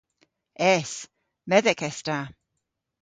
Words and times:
Es. 0.75 0.91
Medhek 1.49 1.81
es 1.89 1.99
ta. 2.07 2.19